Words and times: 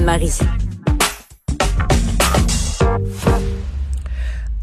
Anne-Marie. 0.00 0.38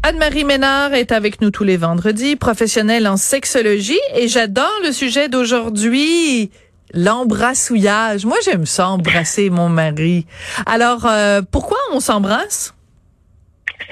Anne-Marie 0.02 0.42
Ménard 0.42 0.94
est 0.94 1.12
avec 1.12 1.40
nous 1.40 1.52
tous 1.52 1.62
les 1.62 1.76
vendredis, 1.76 2.34
professionnelle 2.34 3.06
en 3.06 3.16
sexologie, 3.16 4.00
et 4.16 4.26
j'adore 4.26 4.72
le 4.82 4.90
sujet 4.90 5.28
d'aujourd'hui, 5.28 6.50
l'embrassouillage. 6.92 8.26
Moi, 8.26 8.36
j'aime 8.44 8.66
ça, 8.66 8.88
embrasser 8.88 9.48
mon 9.48 9.68
mari. 9.68 10.26
Alors, 10.66 11.06
euh, 11.06 11.40
pourquoi 11.48 11.78
on 11.92 12.00
s'embrasse? 12.00 12.74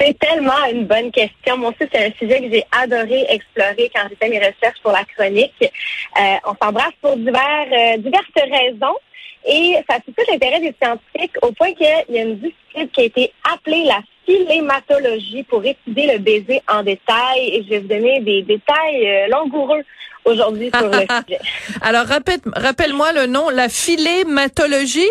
C'est 0.01 0.19
tellement 0.19 0.65
une 0.73 0.87
bonne 0.87 1.13
question. 1.13 1.57
Moi 1.59 1.71
aussi, 1.71 1.89
c'est 1.93 2.07
un 2.07 2.13
sujet 2.19 2.41
que 2.41 2.51
j'ai 2.51 2.65
adoré 2.73 3.25
explorer 3.29 3.89
quand 3.95 4.03
j'ai 4.11 4.17
fait 4.17 4.29
mes 4.29 4.39
recherches 4.39 4.83
pour 4.83 4.93
la 4.93 5.05
chronique. 5.05 5.55
Euh, 5.63 6.37
on 6.45 6.55
s'embrasse 6.61 6.93
pour 7.01 7.17
divers, 7.17 7.69
euh, 7.73 7.97
diverses 7.99 8.27
raisons. 8.35 8.97
Et 9.47 9.77
ça 9.89 9.97
suscite 9.97 10.31
l'intérêt 10.31 10.61
des 10.61 10.75
scientifiques 10.83 11.37
au 11.43 11.53
point 11.53 11.73
qu'il 11.73 11.87
y 11.87 12.19
a 12.19 12.23
une 12.23 12.37
discipline 12.37 12.89
qui 12.93 13.01
a 13.01 13.05
été 13.05 13.33
appelée 13.53 13.85
la 13.85 14.01
philématologie 14.27 15.45
pour 15.45 15.65
étudier 15.65 16.13
le 16.13 16.19
baiser 16.19 16.61
en 16.69 16.83
détail. 16.83 17.49
Et 17.53 17.63
je 17.65 17.71
vais 17.71 17.79
vous 17.81 17.89
donner 17.89 18.21
des 18.21 18.43
détails 18.43 19.07
euh, 19.07 19.29
langoureux 19.29 19.83
aujourd'hui 20.25 20.71
sur 20.77 20.89
le 20.89 21.01
sujet. 21.29 21.41
Alors, 21.81 22.07
rappelle-moi 22.07 23.13
le 23.13 23.27
nom, 23.27 23.49
la 23.51 23.69
philématologie? 23.69 25.09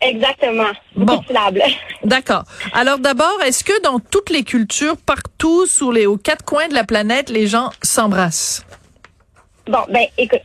Exactement. 0.00 0.70
Bon. 0.96 1.22
D'accord. 2.04 2.44
Alors 2.72 2.98
d'abord, 2.98 3.38
est-ce 3.44 3.64
que 3.64 3.82
dans 3.82 3.98
toutes 3.98 4.30
les 4.30 4.44
cultures, 4.44 4.96
partout, 4.96 5.66
sur 5.66 5.92
les 5.92 6.06
aux 6.06 6.16
quatre 6.16 6.44
coins 6.44 6.68
de 6.68 6.74
la 6.74 6.84
planète, 6.84 7.28
les 7.28 7.46
gens 7.46 7.70
s'embrassent? 7.82 8.64
Bon, 9.66 9.80
ben 9.88 10.06
écoute, 10.16 10.40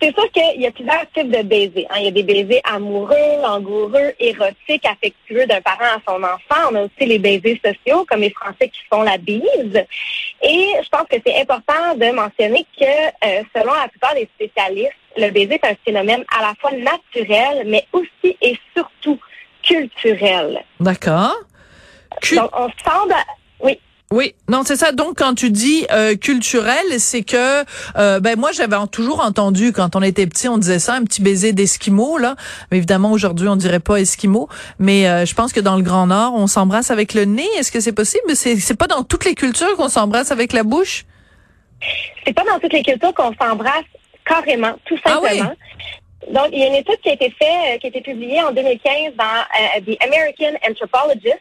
c'est 0.00 0.14
sûr 0.14 0.30
qu'il 0.32 0.60
y 0.60 0.66
a 0.66 0.70
plusieurs 0.70 1.10
types 1.12 1.30
de 1.30 1.42
baisers. 1.42 1.86
Hein. 1.90 1.96
Il 1.98 2.04
y 2.04 2.08
a 2.08 2.10
des 2.10 2.22
baisers 2.22 2.60
amoureux, 2.64 3.40
langoureux, 3.42 4.12
érotiques, 4.18 4.86
affectueux 4.86 5.46
d'un 5.46 5.60
parent 5.60 5.96
à 5.96 6.00
son 6.06 6.22
enfant. 6.22 6.70
On 6.70 6.74
a 6.76 6.82
aussi 6.82 7.06
les 7.06 7.18
baisers 7.18 7.60
sociaux, 7.64 8.06
comme 8.08 8.20
les 8.20 8.30
Français 8.30 8.68
qui 8.68 8.80
font 8.90 9.02
la 9.02 9.18
bise. 9.18 9.84
Et 10.42 10.68
je 10.82 10.88
pense 10.88 11.06
que 11.10 11.16
c'est 11.26 11.40
important 11.40 11.94
de 11.96 12.10
mentionner 12.12 12.66
que, 12.78 12.84
euh, 12.84 13.42
selon 13.54 13.72
la 13.72 13.88
plupart 13.88 14.14
des 14.14 14.28
spécialistes, 14.34 14.92
le 15.16 15.30
baiser 15.30 15.54
est 15.54 15.66
un 15.66 15.76
phénomène 15.84 16.24
à 16.36 16.42
la 16.42 16.54
fois 16.60 16.72
naturel, 16.72 17.64
mais 17.66 17.86
aussi 17.92 18.36
et 18.40 18.58
surtout 18.74 19.18
culturel. 19.62 20.62
D'accord. 20.80 21.34
Donc, 22.34 22.50
on 22.52 22.68
semble... 22.84 23.14
Oui. 23.60 23.78
Oui, 24.14 24.36
non, 24.48 24.62
c'est 24.64 24.76
ça. 24.76 24.92
Donc, 24.92 25.18
quand 25.18 25.34
tu 25.34 25.50
dis 25.50 25.88
euh, 25.90 26.14
culturel, 26.14 26.84
c'est 26.98 27.24
que, 27.24 27.64
euh, 27.98 28.20
ben 28.20 28.38
moi, 28.38 28.52
j'avais 28.52 28.76
toujours 28.92 29.18
entendu 29.18 29.72
quand 29.72 29.96
on 29.96 30.02
était 30.02 30.28
petit, 30.28 30.46
on 30.48 30.56
disait 30.56 30.78
ça, 30.78 30.94
un 30.94 31.02
petit 31.02 31.20
baiser 31.20 31.52
d'esquimau 31.52 32.16
là. 32.16 32.36
Mais 32.70 32.76
évidemment, 32.76 33.10
aujourd'hui, 33.10 33.48
on 33.48 33.56
dirait 33.56 33.80
pas 33.80 33.96
esquimau. 33.96 34.48
Mais 34.78 35.08
euh, 35.08 35.26
je 35.26 35.34
pense 35.34 35.52
que 35.52 35.58
dans 35.58 35.74
le 35.74 35.82
Grand 35.82 36.06
Nord, 36.06 36.32
on 36.36 36.46
s'embrasse 36.46 36.92
avec 36.92 37.12
le 37.12 37.24
nez. 37.24 37.48
Est-ce 37.58 37.72
que 37.72 37.80
c'est 37.80 37.92
possible? 37.92 38.36
C'est 38.36 38.54
c'est 38.54 38.78
pas 38.78 38.86
dans 38.86 39.02
toutes 39.02 39.24
les 39.24 39.34
cultures 39.34 39.74
qu'on 39.76 39.88
s'embrasse 39.88 40.30
avec 40.30 40.52
la 40.52 40.62
bouche? 40.62 41.06
C'est 42.24 42.34
pas 42.34 42.44
dans 42.44 42.60
toutes 42.60 42.72
les 42.72 42.84
cultures 42.84 43.14
qu'on 43.14 43.34
s'embrasse 43.34 43.82
carrément, 44.24 44.74
tout 44.84 44.96
Ah 45.06 45.14
simplement. 45.14 45.54
Donc, 46.32 46.50
il 46.52 46.60
y 46.60 46.62
a 46.62 46.68
une 46.68 46.76
étude 46.76 47.00
qui 47.02 47.10
a 47.10 47.14
été 47.14 47.34
faite, 47.36 47.80
qui 47.80 47.88
a 47.88 47.90
été 47.90 48.00
publiée 48.00 48.40
en 48.44 48.52
2015 48.52 49.14
dans 49.18 49.82
The 49.84 49.96
American 50.04 50.56
Anthropologist. 50.70 51.40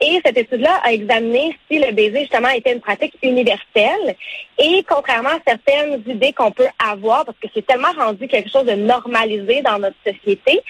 Et 0.00 0.20
cette 0.24 0.36
étude-là 0.36 0.80
a 0.82 0.92
examiné 0.92 1.56
si 1.70 1.78
le 1.78 1.92
baiser, 1.92 2.20
justement, 2.20 2.48
était 2.48 2.72
une 2.72 2.80
pratique 2.80 3.14
universelle. 3.22 4.16
Et 4.58 4.84
contrairement 4.88 5.30
à 5.30 5.40
certaines 5.46 6.02
idées 6.06 6.32
qu'on 6.32 6.50
peut 6.50 6.68
avoir, 6.78 7.24
parce 7.24 7.38
que 7.38 7.48
c'est 7.54 7.66
tellement 7.66 7.92
rendu 7.96 8.28
quelque 8.28 8.50
chose 8.50 8.66
de 8.66 8.74
normalisé 8.74 9.62
dans 9.62 9.78
notre 9.78 9.96
société, 10.06 10.60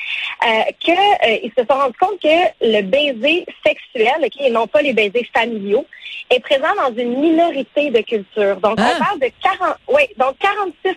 euh, 0.46 0.62
qu'ils 0.80 1.52
se 1.56 1.64
sont 1.68 1.78
rendus 1.78 1.98
compte 1.98 2.20
que 2.20 2.28
le 2.60 2.82
baiser 2.82 3.46
sexuel, 3.64 4.28
et 4.40 4.50
non 4.50 4.66
pas 4.66 4.82
les 4.82 4.92
baisers 4.92 5.26
familiaux, 5.32 5.86
est 6.30 6.40
présent 6.40 6.74
dans 6.76 6.94
une 6.94 7.20
minorité 7.20 7.90
de 7.90 8.00
cultures. 8.00 8.56
Donc, 8.56 8.78
on 8.78 8.98
parle 8.98 9.20
de 9.20 9.30
40, 9.42 9.76
oui, 9.88 10.02
donc 10.16 10.36
46% 10.84 10.94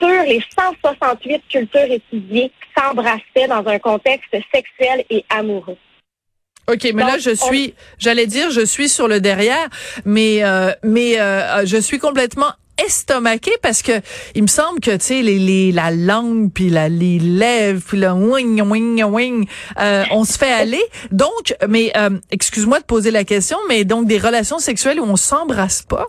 sur 0.00 0.22
les 0.24 0.42
168 0.56 1.42
cultures 1.48 1.90
étudiées 1.90 2.50
s'embrassaient 2.76 3.48
dans 3.48 3.66
un 3.66 3.78
contexte 3.78 4.36
sexuel 4.52 5.04
et 5.10 5.24
amoureux. 5.30 5.78
OK, 6.66 6.90
mais 6.94 7.02
là 7.02 7.18
je 7.18 7.30
suis, 7.30 7.74
j'allais 7.98 8.26
dire 8.26 8.50
je 8.50 8.64
suis 8.64 8.88
sur 8.88 9.08
le 9.08 9.20
derrière, 9.20 9.68
mais 10.04 10.42
euh, 10.42 10.72
mais 10.82 11.20
euh, 11.20 11.66
je 11.66 11.76
suis 11.76 11.98
complètement 11.98 12.52
estomaqué 12.82 13.52
parce 13.62 13.82
que 13.82 13.92
il 14.34 14.42
me 14.42 14.48
semble 14.48 14.80
que 14.80 14.90
tu 14.92 15.04
sais 15.04 15.22
les, 15.22 15.38
les 15.38 15.72
la 15.72 15.90
langue 15.90 16.52
puis 16.52 16.70
la 16.70 16.88
les 16.88 17.18
lèvres 17.18 17.82
puis 17.86 17.98
le 17.98 18.10
wing 18.10 18.60
wing 18.62 19.02
wing 19.04 19.46
euh, 19.78 20.04
on 20.10 20.24
se 20.24 20.38
fait 20.38 20.52
aller. 20.52 20.82
Donc 21.12 21.54
mais 21.68 21.92
euh, 21.96 22.18
excuse-moi 22.30 22.80
de 22.80 22.84
poser 22.84 23.10
la 23.10 23.24
question 23.24 23.58
mais 23.68 23.84
donc 23.84 24.06
des 24.06 24.18
relations 24.18 24.58
sexuelles 24.58 25.00
où 25.00 25.04
on 25.04 25.16
s'embrasse 25.16 25.82
pas? 25.82 26.06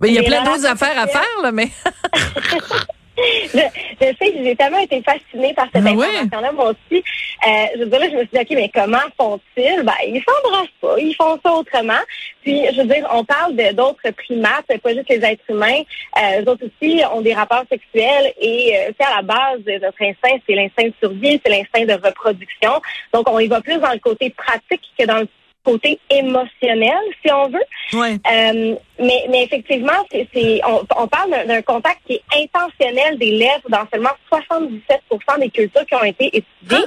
Ben, 0.00 0.08
il 0.08 0.14
y 0.14 0.18
a 0.18 0.22
plein 0.24 0.42
d'autres 0.42 0.66
affaires 0.66 0.98
à 0.98 1.06
faire 1.06 1.22
là 1.42 1.52
mais 1.52 1.70
je, 3.16 3.58
je, 4.00 4.06
sais 4.06 4.32
que 4.32 4.44
j'ai 4.44 4.56
tellement 4.56 4.78
été 4.78 5.02
fascinée 5.02 5.54
par 5.54 5.66
cette 5.72 5.84
Ah 5.86 5.90
information-là, 5.90 6.52
moi 6.52 6.70
aussi. 6.70 7.02
Euh, 7.46 7.66
je 7.74 7.80
veux 7.80 7.86
dire, 7.86 8.00
là, 8.00 8.08
je 8.10 8.14
me 8.16 8.20
suis 8.20 8.30
dit, 8.32 8.40
OK, 8.40 8.50
mais 8.50 8.70
comment 8.74 8.98
font-ils? 9.18 9.82
Ben, 9.82 9.92
ils 10.06 10.22
s'embrassent 10.26 10.68
pas, 10.80 10.98
ils 10.98 11.14
font 11.14 11.38
ça 11.44 11.52
autrement. 11.52 12.00
Puis, 12.42 12.62
je 12.74 12.80
veux 12.80 12.86
dire, 12.86 13.06
on 13.12 13.24
parle 13.24 13.54
de 13.56 13.72
d'autres 13.72 14.10
primates, 14.10 14.66
pas 14.82 14.94
juste 14.94 15.08
les 15.08 15.24
êtres 15.24 15.44
humains. 15.48 15.82
Euh, 16.18 16.42
eux 16.42 16.48
autres 16.48 16.66
aussi 16.66 17.02
ont 17.12 17.20
des 17.20 17.34
rapports 17.34 17.64
sexuels 17.70 18.32
et, 18.40 18.76
euh, 18.76 19.04
à 19.04 19.16
la 19.16 19.22
base, 19.22 19.60
notre 19.66 20.02
instinct, 20.02 20.38
c'est 20.46 20.54
l'instinct 20.54 20.84
de 20.84 20.94
survie, 21.00 21.40
c'est 21.44 21.50
l'instinct 21.50 21.84
de 21.84 22.06
reproduction. 22.06 22.80
Donc, 23.12 23.28
on 23.28 23.38
y 23.38 23.46
va 23.46 23.60
plus 23.60 23.78
dans 23.78 23.92
le 23.92 23.98
côté 23.98 24.30
pratique 24.30 24.82
que 24.98 25.04
dans 25.04 25.18
le 25.18 25.28
côté 25.64 25.98
émotionnel, 26.10 27.00
si 27.24 27.32
on 27.32 27.48
veut. 27.48 27.64
Ouais. 27.94 28.16
Euh, 28.30 28.74
mais, 28.98 29.24
mais 29.30 29.44
effectivement, 29.44 29.92
c'est, 30.10 30.60
on, 30.66 30.84
on 30.96 31.06
parle 31.08 31.30
d'un, 31.46 31.62
contact 31.62 32.00
qui 32.06 32.14
est 32.14 32.22
intentionnel 32.44 33.18
des 33.18 33.32
lèvres 33.32 33.68
dans 33.68 33.86
seulement 33.92 34.10
77 34.28 35.00
des 35.40 35.50
cultures 35.50 35.86
qui 35.86 35.94
ont 35.94 36.04
été 36.04 36.26
étudiées. 36.26 36.84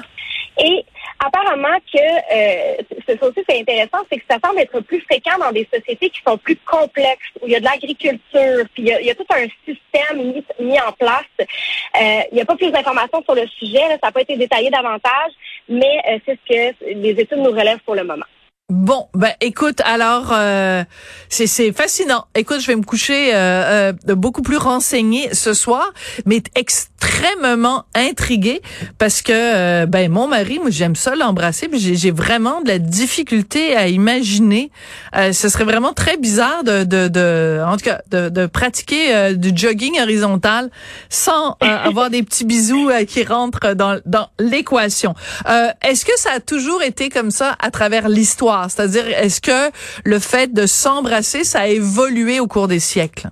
Et 0.60 0.86
apparemment 1.20 1.78
que 1.94 2.00
euh, 2.00 2.76
ça 3.08 3.28
aussi 3.28 3.44
c'est 3.48 3.60
intéressant, 3.60 4.00
c'est 4.12 4.18
que 4.18 4.26
ça 4.30 4.38
semble 4.44 4.60
être 4.60 4.80
plus 4.82 5.02
fréquent 5.02 5.38
dans 5.40 5.52
des 5.52 5.68
sociétés 5.72 6.10
qui 6.10 6.22
sont 6.26 6.38
plus 6.38 6.58
complexes, 6.66 7.30
où 7.42 7.48
il 7.48 7.54
y 7.54 7.56
a 7.56 7.60
de 7.60 7.66
l'agriculture, 7.66 8.66
puis 8.74 8.84
il 8.84 8.88
y 8.88 8.94
a, 8.94 9.02
il 9.02 9.08
y 9.08 9.12
a 9.12 9.16
tout 9.16 9.26
un 9.30 9.48
système 9.66 10.18
mis, 10.18 10.44
mis 10.60 10.80
en 10.80 10.92
place. 10.94 11.26
Euh, 11.40 12.22
il 12.32 12.36
n'y 12.36 12.42
a 12.42 12.46
pas 12.46 12.56
plus 12.56 12.72
d'informations 12.72 13.24
sur 13.24 13.36
le 13.36 13.48
sujet, 13.48 13.88
là, 13.88 13.98
ça 14.02 14.08
n'a 14.08 14.12
pas 14.12 14.22
été 14.22 14.36
détaillé 14.36 14.70
davantage, 14.70 15.32
mais 15.70 16.02
euh, 16.10 16.20
c'est 16.26 16.40
ce 16.48 16.54
que 16.54 16.86
les 16.94 17.12
études 17.12 17.40
nous 17.40 17.52
relèvent 17.52 17.82
pour 17.86 17.96
le 17.96 18.04
moment. 18.04 18.26
Bon, 18.70 19.08
ben 19.14 19.32
écoute, 19.40 19.80
alors 19.86 20.34
euh, 20.34 20.84
c'est 21.30 21.48
c'est 21.48 21.72
fascinant. 21.72 22.26
Écoute, 22.36 22.60
je 22.60 22.68
vais 22.68 22.76
me 22.76 22.84
coucher 22.84 23.34
euh, 23.34 23.94
euh, 24.10 24.16
beaucoup 24.16 24.42
plus 24.42 24.58
renseigné 24.58 25.34
ce 25.34 25.54
soir, 25.54 25.94
mais 26.26 26.44
extrêmement 26.54 27.86
intriguée 27.96 28.62
parce 28.98 29.22
que 29.22 29.32
euh, 29.32 29.86
ben 29.86 30.12
mon 30.12 30.28
mari, 30.28 30.60
moi 30.60 30.70
j'aime 30.70 30.98
ça 30.98 31.16
l'embrasser, 31.16 31.70
puis 31.70 31.80
j'ai 31.80 32.12
vraiment 32.12 32.60
de 32.60 32.68
la 32.68 32.78
difficulté 32.78 33.74
à 33.74 33.88
imaginer. 33.88 34.70
Euh, 35.16 35.32
ce 35.32 35.48
serait 35.48 35.64
vraiment 35.64 35.94
très 35.94 36.18
bizarre 36.18 36.66
de 36.66 36.84
de, 36.84 37.08
de 37.08 37.62
en 37.66 37.78
tout 37.78 37.86
cas 37.86 38.02
de, 38.12 38.28
de 38.28 38.48
pratiquer 38.48 39.16
euh, 39.16 39.34
du 39.34 39.54
jogging 39.56 39.98
horizontal 40.02 40.70
sans 41.10 41.56
euh, 41.64 41.78
avoir 41.86 42.10
des 42.10 42.22
petits 42.22 42.44
bisous 42.44 42.90
qui 43.08 43.24
rentrent 43.24 43.76
dans 43.76 44.02
dans 44.06 44.28
l'équation. 44.40 45.16
Euh, 45.48 45.70
Est-ce 45.82 46.04
que 46.04 46.20
ça 46.20 46.32
a 46.36 46.40
toujours 46.42 46.84
été 46.84 47.08
comme 47.08 47.32
ça 47.32 47.56
à 47.62 47.72
travers 47.72 48.10
l'histoire? 48.10 48.56
C'est-à-dire, 48.69 49.07
est-ce 49.07 49.42
que 49.42 49.71
le 50.04 50.19
fait 50.19 50.54
de 50.54 50.65
s'embrasser, 50.65 51.44
ça 51.44 51.62
a 51.62 51.68
évolué 51.68 52.39
au 52.39 52.48
cours 52.48 52.68
des 52.68 52.80
siècles? 52.80 53.30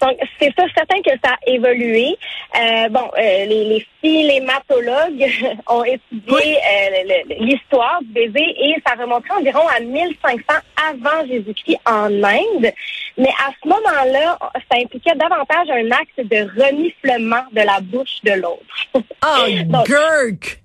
Donc, 0.00 0.16
c'est 0.40 0.52
ça, 0.56 0.64
certain 0.76 1.02
que 1.02 1.10
ça 1.24 1.32
a 1.32 1.50
évolué. 1.50 2.16
Euh, 2.54 2.88
bon, 2.88 3.10
euh, 3.18 3.46
les, 3.46 3.64
les 3.64 3.86
philématologues 4.00 5.28
ont 5.66 5.84
étudié 5.84 6.56
euh, 6.56 7.34
l'histoire 7.40 7.98
du 8.02 8.12
baiser 8.12 8.54
et 8.58 8.76
ça 8.86 8.94
remonterait 8.94 9.38
environ 9.38 9.66
à 9.68 9.80
1500 9.80 10.40
avant 10.88 11.26
Jésus-Christ 11.26 11.78
en 11.86 12.22
Inde. 12.22 12.72
Mais 13.16 13.30
à 13.44 13.50
ce 13.60 13.68
moment-là, 13.68 14.38
ça 14.70 14.78
impliquait 14.78 15.16
davantage 15.16 15.68
un 15.70 15.90
acte 15.90 16.18
de 16.18 16.62
reniflement 16.62 17.44
de 17.52 17.62
la 17.62 17.80
bouche 17.80 18.22
de 18.22 18.32
l'autre. 18.32 19.04
Ah, 19.22 19.46
oh, 19.48 19.84
gurk! 19.84 20.60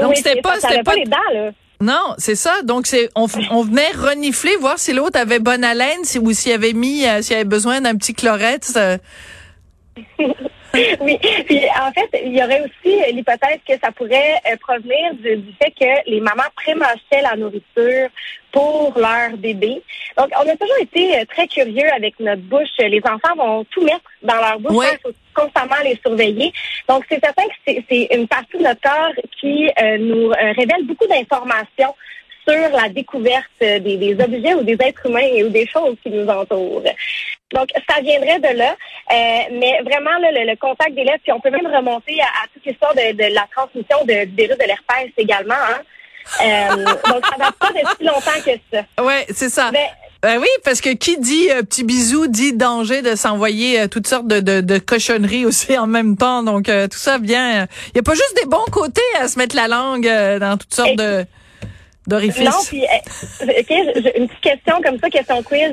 Donc, 0.00 0.10
oui, 0.10 0.16
c'était 0.16 0.40
pas, 0.40 0.58
ça, 0.58 0.68
c'était 0.68 0.82
pas, 0.82 0.92
pas 0.92 0.96
les 0.96 1.04
dents, 1.04 1.32
là. 1.32 1.50
Non, 1.84 2.14
c'est 2.18 2.34
ça. 2.34 2.62
Donc 2.62 2.86
c'est 2.86 3.10
on, 3.14 3.26
on 3.50 3.62
venait 3.62 3.90
renifler 3.90 4.56
voir 4.56 4.78
si 4.78 4.92
l'autre 4.94 5.18
avait 5.20 5.38
bonne 5.38 5.64
haleine 5.64 6.02
si, 6.04 6.18
ou 6.18 6.32
s'il 6.32 6.52
avait 6.52 6.72
mis 6.72 7.04
euh, 7.06 7.20
s'il 7.20 7.34
avait 7.36 7.44
besoin 7.44 7.80
d'un 7.82 7.94
petit 7.96 8.14
chlorette. 8.14 8.64
ça- 8.64 8.96
oui, 11.00 11.18
puis 11.46 11.60
en 11.80 11.92
fait, 11.92 12.20
il 12.24 12.36
y 12.36 12.42
aurait 12.42 12.62
aussi 12.62 13.12
l'hypothèse 13.12 13.58
que 13.66 13.74
ça 13.82 13.92
pourrait 13.92 14.40
euh, 14.50 14.56
provenir 14.60 15.14
du, 15.14 15.36
du 15.36 15.52
fait 15.60 15.70
que 15.70 16.10
les 16.10 16.20
mamans 16.20 16.42
prémâchaient 16.56 17.22
la 17.22 17.36
nourriture 17.36 18.08
pour 18.52 18.92
leur 18.96 19.36
bébé. 19.36 19.82
Donc, 20.16 20.28
on 20.36 20.48
a 20.48 20.56
toujours 20.56 20.78
été 20.80 21.18
euh, 21.18 21.24
très 21.26 21.46
curieux 21.46 21.88
avec 21.94 22.18
notre 22.20 22.42
bouche. 22.42 22.70
Les 22.78 23.02
enfants 23.04 23.34
vont 23.36 23.64
tout 23.64 23.82
mettre 23.82 24.10
dans 24.22 24.36
leur 24.36 24.58
bouche. 24.60 24.86
Il 24.92 24.98
faut 25.02 25.14
constamment 25.34 25.82
les 25.84 25.98
surveiller. 26.04 26.52
Donc, 26.88 27.04
c'est 27.08 27.22
certain 27.22 27.42
que 27.44 27.72
c'est 27.88 28.08
une 28.12 28.28
partie 28.28 28.58
de 28.58 28.62
notre 28.62 28.80
corps 28.80 29.12
qui 29.40 29.68
euh, 29.80 29.98
nous 29.98 30.28
révèle 30.28 30.84
beaucoup 30.86 31.06
d'informations 31.06 31.94
sur 32.46 32.68
la 32.70 32.88
découverte 32.88 33.46
des, 33.60 34.16
objets 34.20 34.54
ou 34.54 34.62
des 34.62 34.76
êtres 34.80 35.06
humains 35.06 35.44
ou 35.44 35.48
des 35.48 35.66
choses 35.66 35.96
qui 36.02 36.10
nous 36.10 36.26
entourent. 36.28 36.82
Donc, 37.52 37.68
ça 37.88 38.00
viendrait 38.00 38.40
de 38.40 38.58
là. 38.58 38.76
Mais 39.10 39.80
vraiment, 39.84 40.16
le, 40.20 40.56
contact 40.56 40.94
des 40.94 41.04
lèvres, 41.04 41.20
puis 41.22 41.32
on 41.32 41.40
peut 41.40 41.50
même 41.50 41.66
remonter 41.66 42.20
à, 42.20 42.46
toute 42.52 42.64
l'histoire 42.64 42.94
de, 42.94 43.34
la 43.34 43.46
transmission 43.54 44.04
de, 44.04 44.24
du 44.24 44.34
virus 44.34 44.58
de 44.58 44.64
l'herpès 44.64 45.10
également. 45.16 45.54
Hein. 45.54 45.80
Euh, 46.42 46.84
donc, 46.84 47.24
ça 47.26 47.36
va 47.38 47.52
pas 47.52 47.68
si 47.98 48.04
longtemps 48.04 48.40
que 48.44 48.50
ça. 48.72 49.02
Ouais, 49.02 49.26
c'est 49.30 49.50
ça. 49.50 49.70
ben 50.22 50.38
oui, 50.40 50.48
parce 50.64 50.80
que 50.80 50.90
qui 50.90 51.18
dit 51.18 51.50
euh, 51.50 51.62
petit 51.62 51.84
bisou 51.84 52.26
dit 52.26 52.52
danger 52.54 53.02
de 53.02 53.14
s'envoyer 53.14 53.80
euh, 53.80 53.88
toutes 53.88 54.06
sortes 54.06 54.26
de, 54.26 54.40
de, 54.40 54.60
de, 54.60 54.78
cochonneries 54.78 55.44
aussi 55.44 55.76
en 55.76 55.86
même 55.86 56.16
temps. 56.16 56.42
Donc 56.42 56.64
tout 56.64 56.98
ça 56.98 57.18
vient. 57.18 57.66
Il 57.88 57.96
y 57.96 57.98
a 57.98 58.02
pas 58.02 58.14
juste 58.14 58.36
des 58.42 58.48
bons 58.48 58.64
côtés 58.72 59.02
à 59.20 59.28
se 59.28 59.38
mettre 59.38 59.56
la 59.56 59.68
langue 59.68 60.08
dans 60.40 60.56
toutes 60.56 60.74
sortes 60.74 60.96
de 60.96 61.26
d'orifices. 62.06 62.44
Non, 62.44 62.50
puis 62.66 62.84
une 64.16 64.28
petite 64.28 64.40
question 64.40 64.80
comme 64.82 64.98
ça, 64.98 65.10
question 65.10 65.42
quiz. 65.42 65.72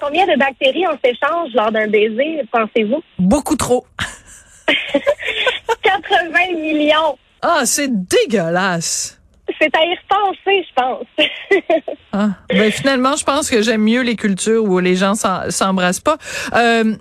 combien 0.00 0.26
de 0.26 0.38
bactéries 0.38 0.84
on 0.86 0.98
s'échange 1.04 1.52
lors 1.54 1.72
d'un 1.72 1.88
baiser, 1.88 2.42
pensez-vous? 2.52 3.02
Beaucoup 3.18 3.56
trop. 3.56 3.86
80 5.82 6.60
millions. 6.60 7.18
Ah, 7.42 7.62
c'est 7.64 7.88
dégueulasse 7.90 9.16
c'est 9.60 9.74
à 9.76 9.84
y 9.84 9.96
repenser, 9.96 10.66
je 10.68 10.74
pense. 10.74 11.86
ah, 12.12 12.28
ben 12.48 12.70
finalement, 12.70 13.16
je 13.16 13.24
pense 13.24 13.50
que 13.50 13.62
j'aime 13.62 13.82
mieux 13.82 14.02
les 14.02 14.16
cultures 14.16 14.64
où 14.64 14.78
les 14.78 14.96
gens 14.96 15.14
s'embrassent 15.14 16.00
pas. 16.00 16.18
Euh, 16.54 16.94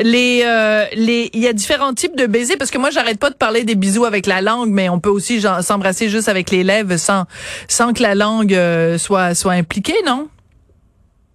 les 0.00 0.42
euh, 0.44 0.84
les 0.94 1.30
il 1.32 1.40
y 1.40 1.48
a 1.48 1.52
différents 1.52 1.92
types 1.92 2.16
de 2.16 2.26
baisers 2.26 2.56
parce 2.56 2.70
que 2.70 2.78
moi 2.78 2.90
j'arrête 2.90 3.18
pas 3.18 3.30
de 3.30 3.34
parler 3.34 3.64
des 3.64 3.74
bisous 3.74 4.04
avec 4.04 4.26
la 4.26 4.40
langue 4.40 4.70
mais 4.70 4.88
on 4.88 5.00
peut 5.00 5.10
aussi 5.10 5.40
s'embrasser 5.40 6.08
juste 6.08 6.28
avec 6.28 6.50
les 6.50 6.62
lèvres 6.62 6.96
sans 6.96 7.24
sans 7.68 7.92
que 7.92 8.02
la 8.02 8.14
langue 8.14 8.54
euh, 8.54 8.98
soit 8.98 9.34
soit 9.34 9.52
impliquée 9.52 9.96
non? 10.06 10.28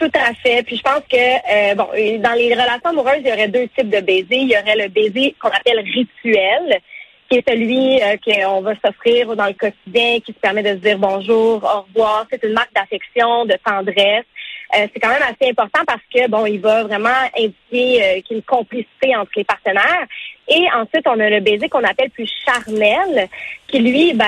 Tout 0.04 0.20
à 0.20 0.34
fait. 0.34 0.64
Puis 0.64 0.78
je 0.78 0.82
pense 0.82 1.04
que 1.10 1.16
euh, 1.16 1.76
bon, 1.76 1.88
dans 2.20 2.34
les 2.34 2.54
relations 2.54 2.90
amoureuses, 2.90 3.20
il 3.20 3.28
y 3.28 3.32
aurait 3.32 3.48
deux 3.48 3.68
types 3.70 3.90
de 3.90 4.02
baisers. 4.02 4.26
Il 4.32 4.50
y 4.50 4.58
aurait 4.58 4.76
le 4.76 4.90
baiser 4.90 5.34
qu'on 5.42 5.50
appelle 5.50 5.80
rituel, 5.80 6.82
qui 7.30 7.38
est 7.38 7.50
celui 7.50 8.02
euh, 8.02 8.18
qu'on 8.26 8.62
va 8.62 8.74
s'offrir 8.84 9.34
dans 9.36 9.46
le 9.46 9.54
quotidien, 9.54 10.20
qui 10.20 10.34
permet 10.34 10.64
de 10.64 10.70
se 10.70 10.86
dire 10.86 10.98
bonjour, 10.98 11.64
au 11.64 11.82
revoir. 11.88 12.26
C'est 12.30 12.44
une 12.44 12.54
marque 12.54 12.74
d'affection, 12.74 13.46
de 13.46 13.56
tendresse. 13.64 14.26
Euh, 14.76 14.88
c'est 14.94 15.00
quand 15.00 15.10
même 15.10 15.22
assez 15.22 15.52
important 15.52 15.82
parce 15.86 16.02
que 16.14 16.28
bon, 16.30 16.46
il 16.46 16.60
va 16.60 16.84
vraiment 16.84 17.10
indiquer 17.38 18.04
euh, 18.04 18.22
qu'il 18.22 18.32
y 18.32 18.34
a 18.34 18.36
une 18.38 18.42
complicité 18.44 19.16
entre 19.16 19.32
les 19.36 19.44
partenaires. 19.44 20.08
Et 20.48 20.66
ensuite, 20.76 21.06
on 21.06 21.20
a 21.20 21.30
le 21.30 21.40
baiser 21.40 21.70
qu'on 21.70 21.84
appelle 21.84 22.10
plus 22.10 22.30
charnel, 22.46 23.30
qui 23.68 23.80
lui, 23.80 24.14
ben, 24.14 24.26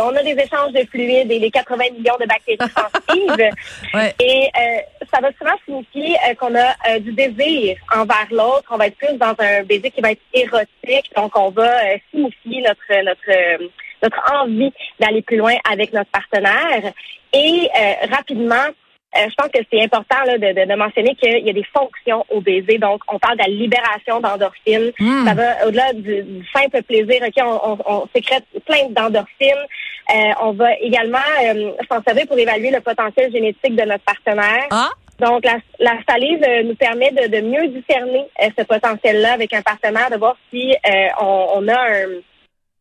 on 0.00 0.16
a 0.16 0.22
des 0.22 0.32
échanges 0.32 0.72
de 0.72 0.84
fluides 0.90 1.30
et 1.30 1.38
les 1.38 1.50
80 1.50 1.84
millions 1.96 2.16
de 2.18 2.26
bactéries 2.26 2.58
sensibles. 2.58 3.50
Et 4.20 4.50
euh, 4.58 4.78
ça 5.12 5.20
va 5.20 5.30
souvent 5.38 5.54
signifier 5.64 6.16
qu'on 6.38 6.54
a 6.56 6.98
du 6.98 7.12
désir 7.12 7.76
envers 7.94 8.26
l'autre. 8.30 8.64
On 8.70 8.76
va 8.76 8.88
être 8.88 8.96
plus 8.96 9.16
dans 9.16 9.34
un 9.38 9.62
baiser 9.62 9.90
qui 9.90 10.00
va 10.00 10.10
être 10.12 10.22
érotique, 10.32 11.10
donc 11.16 11.36
on 11.38 11.50
va 11.50 11.70
signifier 12.10 12.62
notre 12.62 13.02
notre 13.04 13.70
notre 14.02 14.34
envie 14.34 14.72
d'aller 14.98 15.22
plus 15.22 15.36
loin 15.36 15.54
avec 15.70 15.92
notre 15.92 16.10
partenaire. 16.10 16.92
Et 17.32 17.70
rapidement, 18.10 18.66
euh, 19.16 19.28
je 19.28 19.34
pense 19.36 19.48
que 19.48 19.60
c'est 19.72 19.82
important 19.82 20.16
là, 20.26 20.38
de, 20.38 20.66
de, 20.66 20.74
mentionner 20.74 21.14
qu'il 21.14 21.46
y 21.46 21.50
a 21.50 21.52
des 21.52 21.66
fonctions 21.72 22.24
au 22.30 22.40
baiser. 22.40 22.78
Donc, 22.78 23.00
on 23.08 23.18
parle 23.18 23.36
de 23.36 23.42
la 23.42 23.48
libération 23.48 24.20
d'endorphines. 24.20 24.92
Hmm. 24.98 25.26
Ça 25.26 25.34
va 25.34 25.66
au-delà 25.66 25.92
du, 25.92 26.44
simple 26.52 26.82
plaisir. 26.82 27.22
Ok, 27.22 27.34
on, 27.44 27.78
on, 27.86 28.08
sécrète 28.14 28.44
plein 28.66 28.88
d'endorphines. 28.90 29.66
Euh, 30.10 30.30
on 30.42 30.52
va 30.52 30.74
également 30.80 31.18
euh, 31.44 31.72
s'en 31.88 32.02
servir 32.02 32.26
pour 32.26 32.38
évaluer 32.38 32.70
le 32.70 32.80
potentiel 32.80 33.30
génétique 33.32 33.76
de 33.76 33.82
notre 33.82 34.04
partenaire. 34.04 34.66
Ah. 34.70 34.90
Donc, 35.20 35.44
la, 35.44 35.58
la 35.78 35.96
salive 36.08 36.44
nous 36.64 36.74
permet 36.74 37.12
de, 37.12 37.28
de 37.28 37.40
mieux 37.40 37.68
discerner 37.68 38.26
ce 38.58 38.64
potentiel-là 38.64 39.34
avec 39.34 39.52
un 39.52 39.62
partenaire, 39.62 40.10
de 40.10 40.16
voir 40.16 40.36
si 40.50 40.74
on, 41.20 41.46
on, 41.54 41.68
a 41.68 41.80
un, 41.80 42.08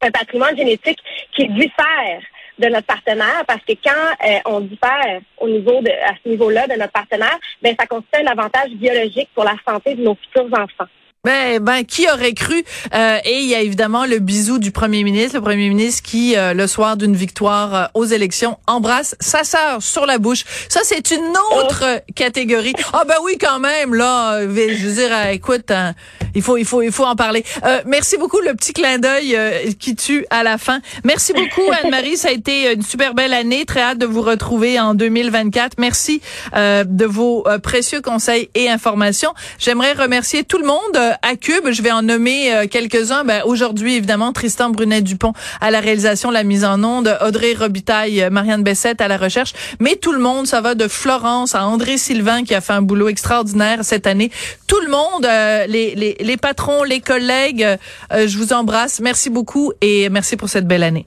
un 0.02 0.12
patrimoine 0.12 0.58
génétique 0.58 0.98
qui 1.36 1.48
diffère 1.50 2.22
de 2.60 2.68
notre 2.68 2.86
partenaire 2.88 3.44
parce 3.48 3.64
que 3.68 3.74
quand 3.84 4.28
euh, 4.28 4.40
on 4.46 4.60
diffère 4.62 5.22
au 5.38 5.50
niveau 5.50 5.82
de 5.82 5.90
à 5.90 6.14
ce 6.24 6.30
niveau-là 6.30 6.68
de 6.68 6.74
notre 6.74 6.92
partenaire, 6.92 7.38
ben 7.62 7.76
ça 7.80 7.88
constitue 7.88 8.22
un 8.26 8.32
avantage 8.32 8.72
biologique 8.72 9.30
pour 9.34 9.44
la 9.44 9.56
santé 9.66 9.96
de 9.96 10.04
nos 10.04 10.16
futurs 10.16 10.48
enfants. 10.54 10.90
Ben, 11.26 11.64
ben, 11.64 11.86
qui 11.86 12.06
aurait 12.12 12.34
cru 12.34 12.66
euh, 12.94 13.18
Et 13.24 13.40
il 13.40 13.46
y 13.46 13.56
a 13.56 13.62
évidemment 13.62 14.06
le 14.06 14.20
bisou 14.20 14.60
du 14.60 14.72
premier 14.72 15.06
ministre, 15.06 15.38
le 15.38 15.42
premier 15.42 15.70
ministre 15.70 16.04
qui, 16.04 16.36
euh, 16.36 16.54
le 16.54 16.68
soir 16.68 16.98
d'une 16.98 17.16
victoire 17.16 17.74
euh, 17.74 17.86
aux 17.94 18.04
élections, 18.04 18.58
embrasse 18.68 19.16
sa 19.22 19.46
sœur 19.46 19.82
sur 19.82 20.06
la 20.06 20.18
bouche. 20.18 20.44
Ça, 20.68 20.82
c'est 20.84 21.12
une 21.12 21.34
autre 21.56 21.86
oh. 21.86 22.12
catégorie. 22.14 22.74
Ah 22.92 23.04
ben 23.08 23.16
oui, 23.24 23.38
quand 23.40 23.60
même. 23.60 23.96
Là, 23.96 24.42
je 24.42 24.48
veux 24.86 24.94
dire, 24.96 25.28
écoute, 25.30 25.72
hein, 25.72 25.94
il 26.36 26.42
faut, 26.42 26.58
il 26.58 26.66
faut, 26.66 26.82
il 26.82 26.92
faut 26.92 27.06
en 27.06 27.16
parler. 27.16 27.44
merci 27.86 28.18
beaucoup, 28.18 28.40
le 28.40 28.54
petit 28.54 28.74
clin 28.74 28.98
d'œil 28.98 29.38
qui 29.80 29.96
tue 29.96 30.26
à 30.30 30.44
la 30.44 30.58
fin. 30.58 30.80
Merci 31.04 31.34
beaucoup, 31.34 31.62
Anne-Marie. 31.84 32.18
Ça 32.18 32.30
a 32.30 32.32
été 32.32 32.74
une 32.74 32.82
super 32.82 33.14
belle 33.14 33.34
année. 33.34 33.66
Très 33.66 33.82
hâte 33.82 33.98
de 33.98 34.06
vous 34.06 34.22
retrouver 34.22 34.80
en 34.80 34.94
2024. 34.94 35.78
Merci 35.78 36.22
de 36.54 37.06
vos 37.06 37.46
précieux 37.62 38.02
conseils 38.02 38.50
et 38.56 38.70
informations. 38.70 39.34
J'aimerais 39.60 39.94
remercier 39.94 40.44
tout 40.44 40.58
le 40.58 40.66
monde 40.66 40.98
à 41.22 41.36
Cube. 41.36 41.70
Je 41.72 41.82
vais 41.82 41.92
en 41.92 42.02
nommer 42.02 42.54
euh, 42.54 42.68
quelques-uns. 42.68 43.24
Ben, 43.24 43.42
Aujourd'hui, 43.46 43.96
évidemment, 43.96 44.34
Tristan 44.34 44.70
Brunet-Dupont 44.70 45.34
à 45.62 45.72
la 45.72 45.80
réalisation, 45.80 46.32
la 46.32 46.44
mise 46.44 46.66
en 46.66 46.84
onde, 46.84 47.18
Audrey 47.22 47.54
Robitaille, 47.54 48.22
euh, 48.22 48.30
Marianne 48.30 48.64
Bessette 48.64 49.02
à 49.02 49.08
la 49.08 49.18
recherche. 49.18 49.54
Mais 49.80 49.96
tout 49.96 50.12
le 50.12 50.20
monde, 50.20 50.48
ça 50.48 50.62
va 50.62 50.76
de 50.76 50.88
Florence 50.88 51.56
à 51.56 51.66
André 51.66 51.98
Sylvain 51.98 52.44
qui 52.44 52.56
a 52.56 52.62
fait 52.62 52.74
un 52.74 52.82
boulot 52.82 53.10
extraordinaire 53.10 53.80
cette 53.84 54.08
année. 54.08 54.32
Tout 54.68 54.80
le 54.80 54.90
monde, 54.90 55.26
euh, 55.26 55.66
les, 55.68 55.96
les, 55.96 56.16
les, 56.24 56.38
patrons, 56.38 56.84
les 56.84 57.00
collègues, 57.00 57.68
je 58.12 58.38
vous 58.38 58.54
embrasse. 58.54 59.00
Merci 59.00 59.30
beaucoup 59.30 59.74
et 59.82 60.10
merci 60.10 60.38
pour 60.38 60.50
cette 60.50 60.68
belle 60.68 60.84
année. 60.84 61.06